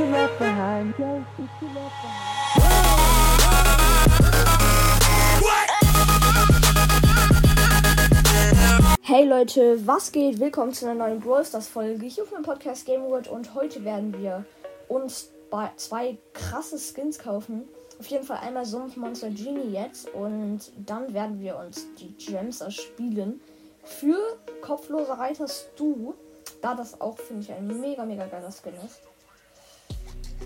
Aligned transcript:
you 0.00 0.06
left 0.06 0.38
behind. 0.38 0.96
Ghost 0.96 1.26
that 1.36 1.50
you 1.60 1.68
left 1.74 2.02
behind. 2.02 2.30
Hey 9.02 9.24
Leute, 9.26 9.86
was 9.86 10.12
geht? 10.12 10.40
Willkommen 10.40 10.72
zu 10.72 10.86
einer 10.86 10.94
neuen 10.94 11.20
Brawl 11.20 11.44
Stars 11.44 11.68
Folge 11.68 12.06
hier 12.06 12.22
auf 12.24 12.30
meinem 12.32 12.44
Podcast 12.44 12.86
Game 12.86 13.02
World 13.02 13.28
und 13.28 13.54
heute 13.54 13.84
werden 13.84 14.14
wir 14.18 14.46
uns 14.88 15.30
zwei 15.76 16.16
krasse 16.32 16.78
Skins 16.78 17.18
kaufen. 17.18 17.68
Auf 17.98 18.06
jeden 18.06 18.24
Fall 18.24 18.38
einmal 18.38 18.64
Sumpfmonster 18.64 19.28
Genie 19.28 19.72
jetzt 19.72 20.08
und 20.14 20.60
dann 20.86 21.12
werden 21.12 21.40
wir 21.40 21.58
uns 21.58 21.86
die 21.98 22.14
Gems 22.16 22.62
erspielen 22.62 23.42
für 23.84 24.38
kopfloser 24.62 25.18
Reiter 25.18 25.46
Stu, 25.48 26.14
da 26.62 26.74
das 26.74 27.02
auch 27.02 27.18
finde 27.18 27.42
ich 27.42 27.52
ein 27.52 27.66
mega 27.80 28.06
mega 28.06 28.24
geiler 28.26 28.50
Skin 28.50 28.72
ist. 28.86 29.02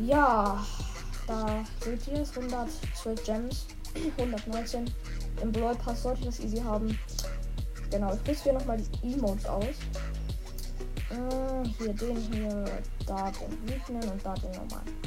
Ja, 0.00 0.64
da 1.26 1.64
seht 1.80 2.06
ihr 2.08 2.20
es 2.20 2.36
112 2.36 3.24
Gems, 3.24 3.66
119 4.18 4.90
im 5.42 5.52
Brawl 5.52 5.74
Pass 5.76 6.02
sollte 6.02 6.20
ich 6.20 6.26
das 6.26 6.40
easy 6.40 6.58
haben. 6.58 6.98
Genau, 7.90 8.16
ich 8.26 8.38
hier 8.40 8.52
nochmal 8.52 8.78
die 8.78 9.14
Emotes 9.14 9.46
aus. 9.46 9.64
Äh, 11.10 11.68
hier 11.78 11.92
den 11.92 12.16
hier, 12.16 12.64
da 13.06 13.30
den 13.30 13.68
wütenden 13.68 14.10
und 14.10 14.24
da 14.24 14.34
den 14.34 14.50
normalen. 14.52 14.98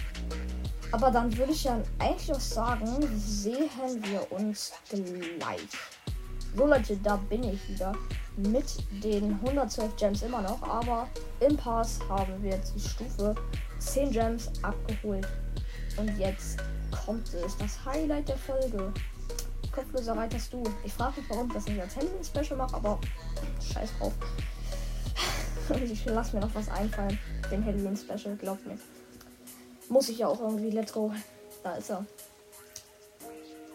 Aber 0.91 1.11
dann 1.11 1.35
würde 1.37 1.51
ich 1.51 1.65
ja 1.65 1.81
eigentlich 1.99 2.31
auch 2.31 2.39
sagen, 2.39 2.87
sehen 3.17 3.69
wir 4.03 4.31
uns 4.31 4.71
gleich. 4.89 5.67
So 6.55 6.65
Leute, 6.65 6.95
da 6.97 7.17
bin 7.17 7.43
ich 7.43 7.69
wieder. 7.69 7.93
Mit 8.37 8.65
den 9.03 9.33
112 9.43 9.95
Gems 9.95 10.21
immer 10.21 10.41
noch. 10.41 10.61
Aber 10.63 11.07
im 11.39 11.57
Pass 11.57 11.99
haben 12.07 12.41
wir 12.43 12.51
jetzt 12.51 12.73
die 12.75 12.79
Stufe 12.79 13.35
10 13.79 14.11
Gems 14.11 14.51
abgeholt. 14.61 15.27
Und 15.97 16.17
jetzt 16.17 16.59
kommt 16.91 17.33
es. 17.33 17.57
Das 17.57 17.83
Highlight 17.85 18.29
der 18.29 18.37
Folge 18.37 18.93
kopfloser 19.77 20.17
reiterst 20.17 20.51
du. 20.53 20.63
Ich 20.83 20.93
frage 20.93 21.21
mich, 21.21 21.29
warum 21.29 21.53
das 21.53 21.67
nicht 21.67 21.79
als 21.79 21.95
Halloween-Special 21.95 22.57
mache, 22.57 22.75
aber 22.75 22.99
scheiß 23.61 23.91
drauf. 23.99 24.13
ich 25.83 26.05
lass 26.05 26.33
mir 26.33 26.39
noch 26.39 26.53
was 26.55 26.69
einfallen. 26.69 27.17
Den 27.51 27.63
Halloween-Special, 27.63 28.35
glaubt 28.37 28.65
mir. 28.65 28.77
Muss 29.89 30.09
ich 30.09 30.17
ja 30.19 30.27
auch 30.27 30.41
irgendwie. 30.41 30.71
Let's 30.71 30.93
go. 30.93 31.13
Da 31.63 31.75
ist 31.75 31.91
er. 31.91 32.05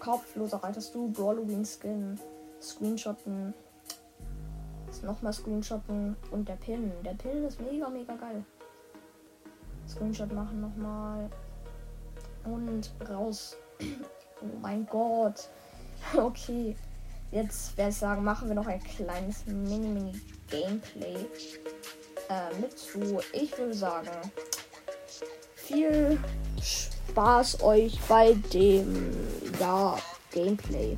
Kopfloser 0.00 0.58
reiterst 0.58 0.94
du. 0.94 1.10
Brawloween-Skin. 1.12 2.18
Screenshotten. 2.60 3.54
Nochmal 5.02 5.32
Screenshotten. 5.32 6.16
Und 6.30 6.48
der 6.48 6.56
Pin. 6.56 6.92
Der 7.04 7.14
Pin 7.14 7.44
ist 7.44 7.60
mega, 7.60 7.88
mega 7.88 8.14
geil. 8.14 8.44
Screenshot 9.88 10.32
machen 10.32 10.60
nochmal. 10.60 11.28
Und 12.44 12.92
raus. 13.08 13.56
Oh 14.44 14.58
mein 14.60 14.84
Gott. 14.86 15.48
Okay, 16.16 16.74
jetzt 17.30 17.76
werde 17.76 17.90
ich 17.90 17.96
sagen, 17.96 18.24
machen 18.24 18.48
wir 18.48 18.56
noch 18.56 18.66
ein 18.66 18.82
kleines 18.82 19.46
Mini-Mini-Gameplay 19.46 21.14
äh, 22.28 22.60
mit 22.60 22.76
zu. 22.76 23.20
Ich 23.32 23.56
würde 23.56 23.72
sagen, 23.72 24.10
viel 25.54 26.18
Spaß 26.60 27.62
euch 27.62 28.00
bei 28.08 28.34
dem 28.52 29.12
ja, 29.60 29.96
Gameplay. 30.32 30.96